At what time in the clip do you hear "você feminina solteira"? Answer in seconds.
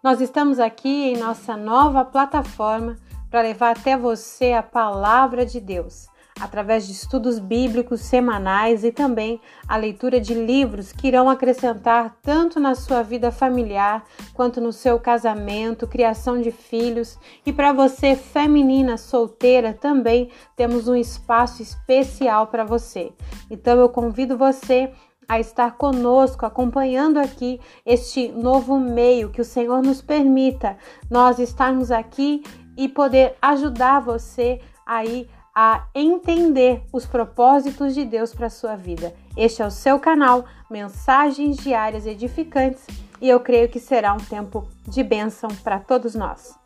17.72-19.72